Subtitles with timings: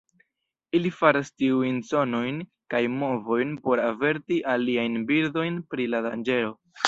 [0.77, 2.39] Ili faras tiujn sonojn
[2.75, 6.53] kaj movojn por averti aliajn birdojn pri la danĝero.